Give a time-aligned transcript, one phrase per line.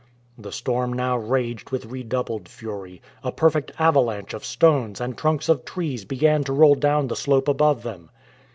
[0.35, 3.03] The storm now raged with redoubled fury.
[3.23, 7.47] A perfect avalanche of stones and trunks of trees began to roll down the slope
[7.47, 8.09] above them.